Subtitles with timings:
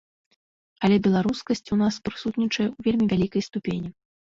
[0.87, 3.97] Але беларускасць у нас прысутнічае ў вельмі вялікай ступені.